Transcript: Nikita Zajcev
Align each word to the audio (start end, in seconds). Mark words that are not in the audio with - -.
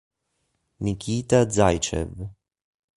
Nikita 0.79 1.45
Zajcev 1.45 2.09